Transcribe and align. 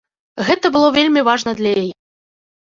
Гэта 0.47 0.71
было 0.77 0.87
вельмі 0.97 1.25
важна 1.29 1.55
для 1.61 1.77
яе. 1.85 1.87